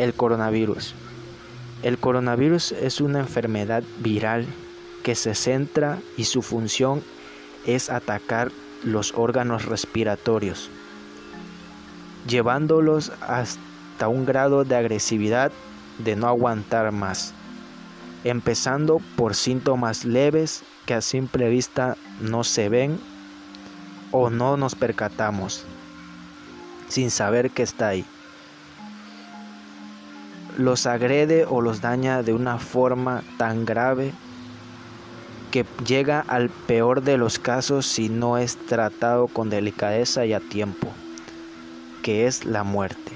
[0.00, 0.94] El coronavirus.
[1.82, 4.46] El coronavirus es una enfermedad viral
[5.02, 7.02] que se centra y su función
[7.66, 8.50] es atacar
[8.82, 10.70] los órganos respiratorios,
[12.26, 15.52] llevándolos hasta un grado de agresividad
[15.98, 17.34] de no aguantar más,
[18.24, 22.98] empezando por síntomas leves que a simple vista no se ven
[24.12, 25.66] o no nos percatamos,
[26.88, 28.06] sin saber que está ahí
[30.56, 34.12] los agrede o los daña de una forma tan grave
[35.50, 40.40] que llega al peor de los casos si no es tratado con delicadeza y a
[40.40, 40.88] tiempo,
[42.02, 43.12] que es la muerte.